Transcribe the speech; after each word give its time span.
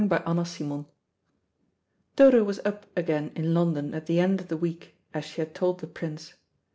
CHAPTER 0.03 0.17
TWENTY 0.33 0.63
ONE 0.63 0.85
Dodo 2.15 2.43
was 2.43 2.57
up 2.65 2.87
again 2.97 3.31
in 3.35 3.53
London 3.53 3.93
at 3.93 4.07
the 4.07 4.19
end 4.19 4.41
of 4.41 4.47
the 4.47 4.57
week, 4.57 4.95
as 5.13 5.25
she 5.25 5.41
had 5.41 5.53
told 5.53 5.79
the 5.79 5.85
Prince. 5.85 6.33